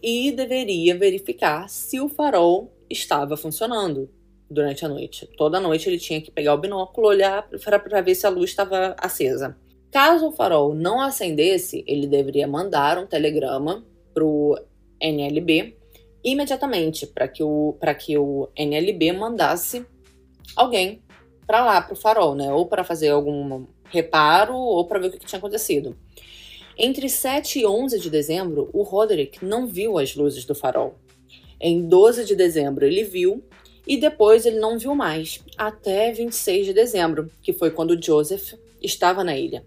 e 0.03 0.33
deveria 0.33 0.97
verificar 0.97 1.69
se 1.69 2.01
o 2.01 2.09
farol 2.09 2.73
estava 2.89 3.37
funcionando 3.37 4.11
durante 4.51 4.85
a 4.85 4.89
noite. 4.89 5.29
Toda 5.37 5.61
noite 5.61 5.89
ele 5.89 5.99
tinha 5.99 6.21
que 6.21 6.31
pegar 6.31 6.55
o 6.55 6.59
binóculo, 6.59 7.09
olhar 7.09 7.49
para 7.63 8.01
ver 8.01 8.15
se 8.15 8.27
a 8.27 8.31
luz 8.31 8.51
estava 8.51 8.97
acesa. 8.99 9.57
Caso 9.91 10.29
o 10.29 10.33
farol 10.33 10.75
não 10.75 11.01
acendesse, 11.01 11.85
ele 11.87 12.07
deveria 12.07 12.47
mandar 12.47 12.99
um 12.99 13.07
telegrama 13.07 13.85
para 14.13 14.25
o 14.25 14.57
NLB 15.01 15.77
imediatamente 16.23 17.07
para 17.07 17.27
que, 17.27 17.43
o, 17.43 17.77
que 17.99 18.17
o 18.17 18.49
NLB 18.57 19.13
mandasse 19.13 19.87
alguém 20.55 21.03
para 21.47 21.65
lá, 21.65 21.81
para 21.81 21.95
o 21.95 21.97
farol, 21.97 22.35
né? 22.35 22.53
Ou 22.53 22.67
para 22.67 22.85
fazer 22.85 23.09
algum 23.09 23.67
reparo 23.87 24.55
ou 24.55 24.87
para 24.87 25.01
ver 25.01 25.09
o 25.09 25.11
que, 25.11 25.27
tinha 25.27 25.39
acontecido. 25.39 25.97
Entre 26.79 27.09
7 27.09 27.61
e 27.61 27.67
11 27.67 27.99
de 27.99 28.09
dezembro, 28.09 28.71
o 28.73 28.83
Roderick 28.83 29.45
não 29.45 29.67
viu 29.67 29.99
as 29.99 30.15
luzes 30.15 30.45
do 30.45 30.55
farol. 30.55 30.97
Em 31.61 31.87
12 31.87 32.25
de 32.25 32.35
dezembro, 32.35 32.87
ele 32.87 33.05
viu 33.05 33.45
e 33.91 33.97
depois 33.97 34.47
ele 34.47 34.61
não 34.61 34.79
viu 34.79 34.95
mais, 34.95 35.41
até 35.59 36.13
26 36.13 36.67
de 36.67 36.73
dezembro, 36.73 37.29
que 37.43 37.53
foi 37.53 37.73
quando 37.73 38.01
Joseph 38.01 38.53
estava 38.81 39.25
na 39.25 39.37
ilha. 39.37 39.65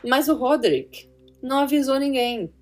Mas 0.00 0.28
o 0.28 0.36
Roderick 0.36 1.08
não 1.42 1.58
avisou 1.58 1.98
ninguém. 1.98 2.52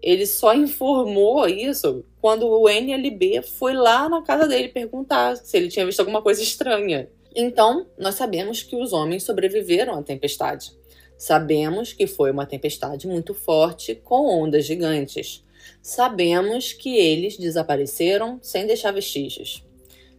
Ele 0.00 0.24
só 0.24 0.54
informou 0.54 1.48
isso 1.48 2.04
quando 2.20 2.46
o 2.46 2.68
NLB 2.68 3.42
foi 3.42 3.72
lá 3.72 4.08
na 4.08 4.22
casa 4.22 4.46
dele 4.46 4.68
perguntar 4.68 5.34
se 5.34 5.56
ele 5.56 5.66
tinha 5.66 5.84
visto 5.84 5.98
alguma 5.98 6.22
coisa 6.22 6.40
estranha. 6.40 7.10
Então, 7.34 7.88
nós 7.98 8.14
sabemos 8.14 8.62
que 8.62 8.76
os 8.76 8.92
homens 8.92 9.24
sobreviveram 9.24 9.98
à 9.98 10.02
tempestade. 10.04 10.70
Sabemos 11.18 11.92
que 11.92 12.06
foi 12.06 12.30
uma 12.30 12.46
tempestade 12.46 13.08
muito 13.08 13.34
forte 13.34 13.96
com 13.96 14.28
ondas 14.28 14.64
gigantes. 14.64 15.44
Sabemos 15.82 16.72
que 16.72 16.96
eles 16.96 17.36
desapareceram 17.36 18.38
sem 18.40 18.64
deixar 18.64 18.92
vestígios. 18.92 19.68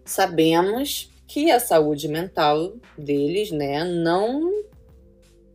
Sabemos 0.06 1.10
que 1.28 1.50
a 1.50 1.60
saúde 1.60 2.08
mental 2.08 2.74
deles, 2.98 3.52
né, 3.52 3.84
não 3.84 4.52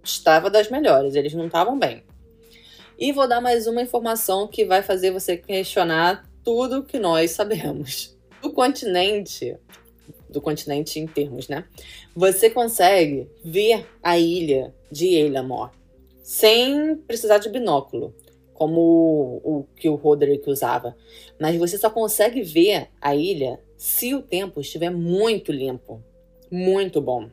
estava 0.02 0.48
das 0.48 0.70
melhores, 0.70 1.14
eles 1.14 1.34
não 1.34 1.46
estavam 1.46 1.78
bem. 1.78 2.02
E 2.98 3.12
vou 3.12 3.28
dar 3.28 3.40
mais 3.42 3.66
uma 3.66 3.82
informação 3.82 4.48
que 4.48 4.64
vai 4.64 4.82
fazer 4.82 5.10
você 5.10 5.36
questionar 5.36 6.26
tudo 6.42 6.82
que 6.82 6.98
nós 6.98 7.32
sabemos. 7.32 8.16
Do 8.40 8.52
continente, 8.52 9.56
do 10.30 10.40
continente 10.40 10.98
em 10.98 11.06
termos, 11.06 11.48
né? 11.48 11.64
Você 12.14 12.48
consegue 12.48 13.28
ver 13.44 13.86
a 14.02 14.18
ilha 14.18 14.74
de 14.90 15.08
Eilamor 15.08 15.70
sem 16.22 16.96
precisar 16.96 17.38
de 17.38 17.48
binóculo, 17.48 18.14
como 18.54 18.80
o, 19.44 19.58
o 19.58 19.64
que 19.76 19.88
o 19.88 19.94
Roderick 19.94 20.48
usava. 20.48 20.96
Mas 21.38 21.56
você 21.56 21.76
só 21.76 21.90
consegue 21.90 22.42
ver 22.42 22.88
a 23.00 23.14
ilha 23.14 23.60
se 23.76 24.14
o 24.14 24.23
tempo 24.23 24.61
estiver 24.61 24.90
muito 24.90 25.52
limpo, 25.52 26.02
muito 26.50 27.00
bom. 27.00 27.30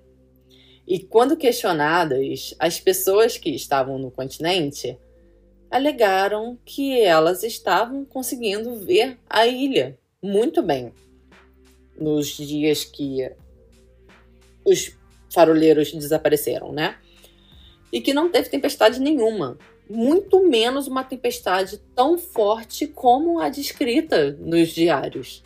E 0.87 0.99
quando 0.99 1.37
questionadas, 1.37 2.53
as 2.59 2.79
pessoas 2.79 3.37
que 3.37 3.49
estavam 3.49 3.97
no 3.97 4.11
continente 4.11 4.97
alegaram 5.71 6.57
que 6.65 6.99
elas 6.99 7.43
estavam 7.43 8.05
conseguindo 8.05 8.75
ver 8.75 9.17
a 9.29 9.47
ilha 9.47 9.97
muito 10.21 10.61
bem 10.61 10.93
nos 11.97 12.27
dias 12.27 12.83
que 12.83 13.31
os 14.65 14.95
faroleiros 15.33 15.91
desapareceram, 15.91 16.71
né? 16.71 16.97
E 17.91 18.01
que 18.01 18.13
não 18.13 18.29
teve 18.29 18.49
tempestade 18.49 18.99
nenhuma, 18.99 19.57
muito 19.89 20.47
menos 20.47 20.87
uma 20.87 21.03
tempestade 21.03 21.77
tão 21.95 22.17
forte 22.17 22.87
como 22.87 23.39
a 23.39 23.49
descrita 23.49 24.31
nos 24.39 24.69
diários. 24.69 25.43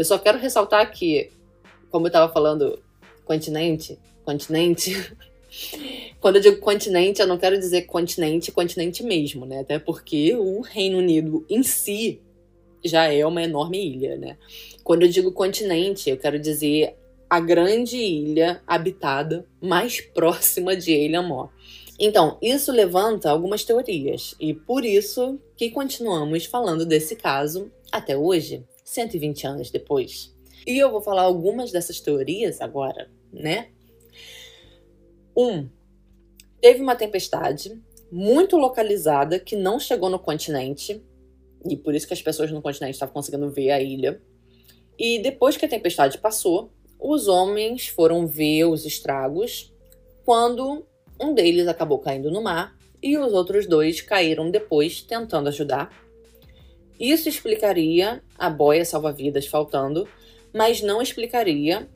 Eu 0.00 0.04
só 0.06 0.18
quero 0.18 0.38
ressaltar 0.38 0.90
que, 0.90 1.30
como 1.90 2.06
eu 2.06 2.08
estava 2.08 2.32
falando, 2.32 2.82
continente, 3.22 3.98
continente. 4.24 5.14
Quando 6.18 6.36
eu 6.36 6.40
digo 6.40 6.58
continente, 6.58 7.20
eu 7.20 7.26
não 7.26 7.36
quero 7.36 7.58
dizer 7.58 7.82
continente, 7.82 8.50
continente 8.50 9.02
mesmo, 9.02 9.44
né? 9.44 9.60
Até 9.60 9.78
porque 9.78 10.34
o 10.34 10.62
Reino 10.62 10.96
Unido 10.96 11.44
em 11.50 11.62
si 11.62 12.18
já 12.82 13.12
é 13.12 13.26
uma 13.26 13.42
enorme 13.42 13.78
ilha, 13.78 14.16
né? 14.16 14.38
Quando 14.82 15.02
eu 15.02 15.08
digo 15.10 15.32
continente, 15.32 16.08
eu 16.08 16.16
quero 16.16 16.38
dizer 16.38 16.96
a 17.28 17.38
grande 17.38 17.98
ilha 17.98 18.62
habitada 18.66 19.46
mais 19.60 20.00
próxima 20.14 20.74
de 20.74 20.92
Ilha 20.92 21.20
Mó. 21.20 21.48
Então, 21.98 22.38
isso 22.40 22.72
levanta 22.72 23.28
algumas 23.28 23.64
teorias 23.64 24.34
e 24.40 24.54
por 24.54 24.82
isso 24.82 25.38
que 25.58 25.68
continuamos 25.68 26.46
falando 26.46 26.86
desse 26.86 27.16
caso 27.16 27.70
até 27.92 28.16
hoje, 28.16 28.64
120 28.90 29.46
anos 29.46 29.70
depois. 29.70 30.34
E 30.66 30.78
eu 30.78 30.90
vou 30.90 31.00
falar 31.00 31.22
algumas 31.22 31.70
dessas 31.70 32.00
teorias 32.00 32.60
agora, 32.60 33.10
né? 33.32 33.68
Um, 35.36 35.68
teve 36.60 36.82
uma 36.82 36.96
tempestade 36.96 37.80
muito 38.10 38.56
localizada 38.56 39.38
que 39.38 39.54
não 39.54 39.78
chegou 39.78 40.10
no 40.10 40.18
continente, 40.18 41.02
e 41.64 41.76
por 41.76 41.94
isso 41.94 42.06
que 42.06 42.14
as 42.14 42.20
pessoas 42.20 42.50
no 42.50 42.60
continente 42.60 42.94
estavam 42.94 43.14
conseguindo 43.14 43.48
ver 43.48 43.70
a 43.70 43.80
ilha. 43.80 44.20
E 44.98 45.20
depois 45.20 45.56
que 45.56 45.64
a 45.64 45.68
tempestade 45.68 46.18
passou, 46.18 46.72
os 46.98 47.28
homens 47.28 47.86
foram 47.86 48.26
ver 48.26 48.64
os 48.64 48.84
estragos 48.84 49.72
quando 50.24 50.84
um 51.18 51.32
deles 51.32 51.68
acabou 51.68 51.98
caindo 51.98 52.30
no 52.30 52.42
mar 52.42 52.76
e 53.02 53.16
os 53.16 53.32
outros 53.32 53.66
dois 53.66 54.00
caíram 54.00 54.50
depois 54.50 55.00
tentando 55.00 55.48
ajudar. 55.48 56.09
Isso 57.00 57.30
explicaria 57.30 58.22
a 58.38 58.50
boia 58.50 58.84
salva-vidas 58.84 59.46
faltando, 59.46 60.06
mas 60.52 60.82
não 60.82 61.00
explicaria 61.00 61.88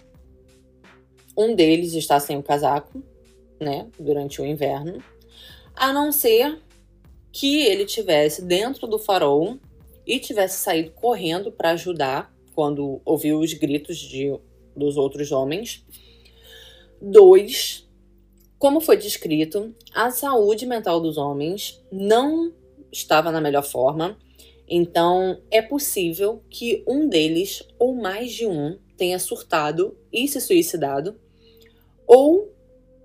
um 1.37 1.54
deles 1.54 1.92
estar 1.92 2.18
sem 2.20 2.38
o 2.38 2.42
casaco, 2.42 3.04
né, 3.61 3.87
durante 3.99 4.40
o 4.40 4.46
inverno, 4.46 5.04
a 5.76 5.92
não 5.92 6.11
ser 6.11 6.58
que 7.30 7.62
ele 7.62 7.84
tivesse 7.84 8.43
dentro 8.43 8.86
do 8.86 8.99
farol 8.99 9.58
e 10.06 10.19
tivesse 10.19 10.58
saído 10.58 10.93
correndo 10.93 11.52
para 11.52 11.71
ajudar 11.71 12.34
quando 12.54 13.02
ouviu 13.04 13.40
os 13.40 13.52
gritos 13.52 13.99
de, 13.99 14.38
dos 14.75 14.97
outros 14.97 15.32
homens. 15.32 15.84
Dois, 17.00 17.86
como 18.58 18.80
foi 18.80 18.97
descrito, 18.97 19.75
a 19.93 20.10
saúde 20.10 20.64
mental 20.64 21.00
dos 21.00 21.19
homens 21.19 21.82
não 21.90 22.54
estava 22.93 23.32
na 23.32 23.40
melhor 23.40 23.64
forma, 23.64 24.17
então 24.68 25.40
é 25.50 25.60
possível 25.60 26.42
que 26.48 26.82
um 26.86 27.08
deles 27.08 27.62
ou 27.78 27.94
mais 27.94 28.32
de 28.32 28.46
um 28.46 28.78
tenha 28.96 29.18
surtado 29.18 29.96
e 30.12 30.26
se 30.26 30.40
suicidado, 30.40 31.18
ou 32.06 32.52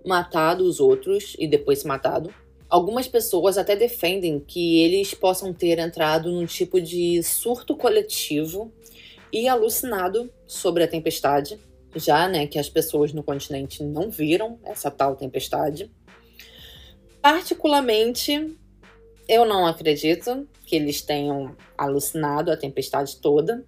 matado 0.05 0.63
os 0.63 0.79
outros 0.79 1.35
e 1.37 1.47
depois 1.47 1.79
se 1.79 1.87
matado. 1.87 2.33
Algumas 2.69 3.07
pessoas 3.07 3.57
até 3.57 3.75
defendem 3.75 4.39
que 4.39 4.79
eles 4.79 5.13
possam 5.13 5.51
ter 5.53 5.79
entrado 5.79 6.31
num 6.31 6.45
tipo 6.45 6.79
de 6.79 7.21
surto 7.23 7.75
coletivo 7.75 8.71
e 9.33 9.47
alucinado 9.47 10.31
sobre 10.45 10.83
a 10.83 10.87
tempestade, 10.87 11.59
já, 11.95 12.27
né, 12.27 12.45
que 12.45 12.59
as 12.59 12.69
pessoas 12.69 13.11
no 13.11 13.23
continente 13.23 13.83
não 13.83 14.09
viram 14.09 14.59
essa 14.63 14.91
tal 14.91 15.15
tempestade. 15.15 15.91
Particularmente, 17.21 18.55
eu 19.29 19.45
não 19.45 19.67
acredito 19.67 20.49
que 20.65 20.75
eles 20.75 21.03
tenham 21.03 21.55
alucinado 21.77 22.51
a 22.51 22.57
tempestade 22.57 23.17
toda, 23.17 23.63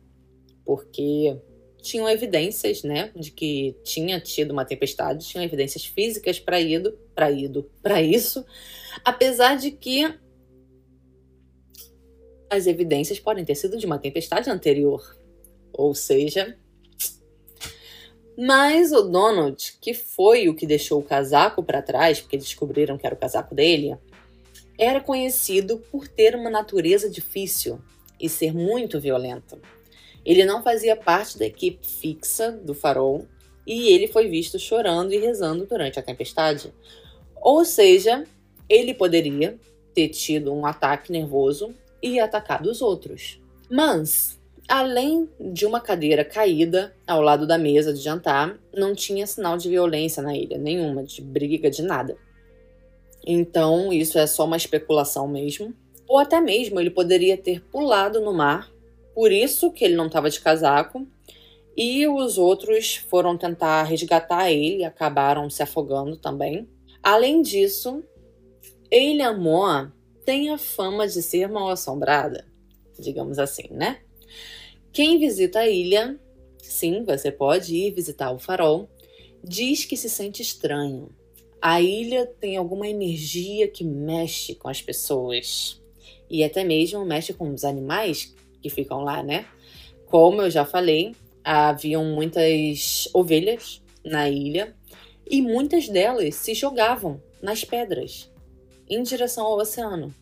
porque 0.65 1.37
tinham 1.83 2.09
evidências, 2.09 2.81
né, 2.81 3.11
de 3.15 3.31
que 3.31 3.77
tinha 3.83 4.19
tido 4.19 4.51
uma 4.51 4.65
tempestade, 4.65 5.27
tinham 5.27 5.43
evidências 5.43 5.85
físicas 5.85 6.39
para 6.39 6.59
ido, 6.59 6.97
para 7.13 7.31
ido, 7.31 7.69
para 7.81 8.01
isso, 8.01 8.43
apesar 9.05 9.55
de 9.55 9.69
que 9.69 10.11
as 12.49 12.65
evidências 12.65 13.19
podem 13.19 13.45
ter 13.45 13.55
sido 13.55 13.77
de 13.77 13.85
uma 13.85 13.99
tempestade 13.99 14.49
anterior, 14.49 15.15
ou 15.71 15.93
seja, 15.93 16.57
mas 18.35 18.91
o 18.91 19.03
Donald, 19.03 19.77
que 19.79 19.93
foi 19.93 20.49
o 20.49 20.55
que 20.55 20.65
deixou 20.65 20.99
o 20.99 21.03
casaco 21.03 21.63
para 21.63 21.83
trás, 21.83 22.19
porque 22.19 22.37
descobriram 22.37 22.97
que 22.97 23.05
era 23.05 23.13
o 23.13 23.19
casaco 23.19 23.53
dele, 23.53 23.95
era 24.81 24.99
conhecido 24.99 25.77
por 25.91 26.07
ter 26.07 26.35
uma 26.35 26.49
natureza 26.49 27.07
difícil 27.07 27.79
e 28.19 28.27
ser 28.27 28.51
muito 28.51 28.99
violento. 28.99 29.61
Ele 30.25 30.43
não 30.43 30.63
fazia 30.63 30.95
parte 30.95 31.37
da 31.37 31.45
equipe 31.45 31.85
fixa 31.85 32.51
do 32.51 32.73
farol 32.73 33.27
e 33.65 33.89
ele 33.89 34.07
foi 34.07 34.27
visto 34.27 34.57
chorando 34.57 35.13
e 35.13 35.19
rezando 35.19 35.67
durante 35.67 35.99
a 35.99 36.03
tempestade. 36.03 36.73
Ou 37.35 37.63
seja, 37.63 38.23
ele 38.67 38.95
poderia 38.95 39.59
ter 39.93 40.09
tido 40.09 40.51
um 40.51 40.65
ataque 40.65 41.11
nervoso 41.11 41.75
e 42.01 42.19
atacado 42.19 42.67
os 42.67 42.81
outros. 42.81 43.39
Mas 43.69 44.41
Além 44.71 45.27
de 45.37 45.65
uma 45.65 45.81
cadeira 45.81 46.23
caída 46.23 46.95
ao 47.05 47.21
lado 47.21 47.45
da 47.45 47.57
mesa 47.57 47.93
de 47.93 47.99
jantar, 47.99 48.57
não 48.73 48.95
tinha 48.95 49.27
sinal 49.27 49.57
de 49.57 49.67
violência 49.67 50.23
na 50.23 50.33
ilha, 50.33 50.57
nenhuma, 50.57 51.03
de 51.03 51.21
briga, 51.21 51.69
de 51.69 51.81
nada. 51.81 52.15
Então, 53.25 53.91
isso 53.93 54.17
é 54.17 54.25
só 54.25 54.45
uma 54.45 54.57
especulação 54.57 55.27
mesmo. 55.27 55.73
Ou 56.07 56.17
até 56.17 56.41
mesmo 56.41 56.79
ele 56.79 56.89
poderia 56.89 57.37
ter 57.37 57.61
pulado 57.61 58.19
no 58.19 58.33
mar, 58.33 58.69
por 59.13 59.31
isso 59.31 59.71
que 59.71 59.85
ele 59.85 59.95
não 59.95 60.07
estava 60.07 60.29
de 60.29 60.41
casaco, 60.41 61.07
e 61.75 62.05
os 62.07 62.37
outros 62.37 62.97
foram 62.97 63.37
tentar 63.37 63.83
resgatar 63.83 64.51
ele 64.51 64.83
acabaram 64.83 65.49
se 65.49 65.63
afogando 65.63 66.17
também. 66.17 66.67
Além 67.01 67.41
disso, 67.41 68.03
Ilha 68.91 69.31
Moa 69.31 69.93
tem 70.25 70.49
a 70.49 70.57
fama 70.57 71.07
de 71.07 71.21
ser 71.21 71.47
mal 71.47 71.69
assombrada, 71.69 72.45
digamos 72.99 73.39
assim, 73.39 73.67
né? 73.71 74.01
Quem 74.91 75.17
visita 75.17 75.59
a 75.59 75.69
ilha, 75.69 76.19
sim, 76.57 77.03
você 77.05 77.31
pode 77.31 77.73
ir 77.73 77.93
visitar 77.93 78.31
o 78.31 78.39
farol, 78.39 78.89
diz 79.41 79.85
que 79.85 79.95
se 79.95 80.09
sente 80.09 80.41
estranho. 80.41 81.09
A 81.61 81.79
ilha 81.79 82.25
tem 82.25 82.57
alguma 82.57 82.87
energia 82.87 83.67
que 83.67 83.83
mexe 83.83 84.55
com 84.55 84.67
as 84.67 84.81
pessoas 84.81 85.79
e 86.27 86.43
até 86.43 86.63
mesmo 86.63 87.05
mexe 87.05 87.33
com 87.33 87.53
os 87.53 87.63
animais 87.63 88.35
que 88.61 88.69
ficam 88.69 89.03
lá, 89.03 89.21
né? 89.21 89.45
Como 90.07 90.41
eu 90.41 90.49
já 90.49 90.65
falei, 90.65 91.15
haviam 91.43 92.03
muitas 92.05 93.07
ovelhas 93.13 93.81
na 94.03 94.27
ilha 94.27 94.75
e 95.29 95.39
muitas 95.41 95.87
delas 95.87 96.33
se 96.35 96.55
jogavam 96.55 97.21
nas 97.41 97.63
pedras 97.63 98.31
em 98.89 99.03
direção 99.03 99.45
ao 99.45 99.59
oceano. 99.59 100.13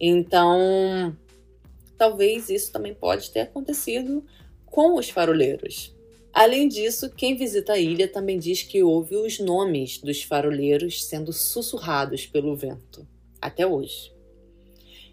Então, 0.00 1.16
talvez 1.96 2.50
isso 2.50 2.72
também 2.72 2.94
pode 2.94 3.30
ter 3.30 3.42
acontecido 3.42 4.24
com 4.66 4.98
os 4.98 5.08
faroleiros. 5.08 5.93
Além 6.34 6.66
disso, 6.66 7.08
quem 7.14 7.36
visita 7.36 7.74
a 7.74 7.78
ilha 7.78 8.08
também 8.08 8.40
diz 8.40 8.60
que 8.64 8.82
ouve 8.82 9.14
os 9.14 9.38
nomes 9.38 9.98
dos 9.98 10.24
faroleiros 10.24 11.04
sendo 11.04 11.32
sussurrados 11.32 12.26
pelo 12.26 12.56
vento, 12.56 13.06
até 13.40 13.64
hoje. 13.64 14.12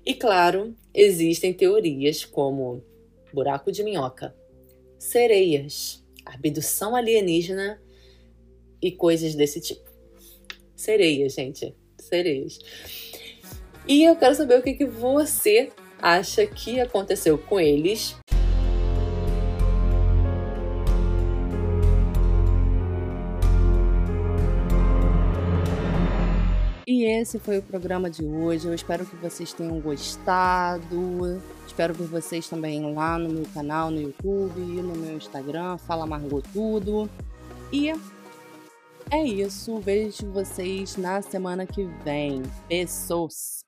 E 0.03 0.15
claro, 0.15 0.75
existem 0.91 1.53
teorias 1.53 2.25
como 2.25 2.83
buraco 3.31 3.71
de 3.71 3.83
minhoca, 3.83 4.35
sereias, 4.97 6.03
abdução 6.25 6.95
alienígena 6.95 7.79
e 8.81 8.91
coisas 8.91 9.35
desse 9.35 9.61
tipo. 9.61 9.91
Sereias, 10.75 11.33
gente. 11.33 11.75
Sereias. 11.99 12.57
E 13.87 14.03
eu 14.03 14.15
quero 14.15 14.33
saber 14.33 14.57
o 14.57 14.63
que, 14.63 14.73
que 14.73 14.85
você 14.87 15.69
acha 15.99 16.47
que 16.47 16.79
aconteceu 16.79 17.37
com 17.37 17.59
eles. 17.59 18.15
Esse 27.21 27.37
foi 27.39 27.59
o 27.59 27.61
programa 27.61 28.09
de 28.09 28.23
hoje. 28.25 28.67
Eu 28.67 28.73
espero 28.73 29.05
que 29.05 29.15
vocês 29.15 29.53
tenham 29.53 29.79
gostado. 29.79 31.41
Espero 31.65 31.93
ver 31.93 32.07
vocês 32.07 32.49
também 32.49 32.93
lá 32.93 33.17
no 33.17 33.29
meu 33.29 33.45
canal 33.53 33.91
no 33.91 34.01
YouTube, 34.01 34.59
no 34.59 34.95
meu 34.95 35.15
Instagram, 35.15 35.77
Fala 35.77 36.05
Margot 36.05 36.41
Tudo. 36.51 37.09
E 37.71 37.89
é 39.11 39.23
isso. 39.23 39.79
Vejo 39.79 40.31
vocês 40.31 40.97
na 40.97 41.21
semana 41.21 41.65
que 41.65 41.85
vem. 42.03 42.41
Beijos! 42.67 43.60